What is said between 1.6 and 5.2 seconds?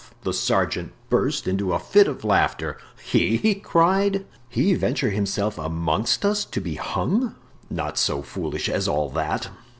a fit of laughter. "He!" he cried; "he venture